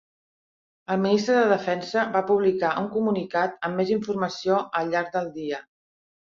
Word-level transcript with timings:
El 0.93 1.01
Ministre 1.01 1.35
de 1.35 1.43
Defensa 1.51 2.05
va 2.15 2.23
publicar 2.29 2.71
un 2.85 2.87
comunicat 2.95 3.61
amb 3.69 3.79
més 3.83 3.93
informació 3.97 4.59
al 4.81 4.91
llarg 4.95 5.13
del 5.19 5.31
dia. 5.39 5.63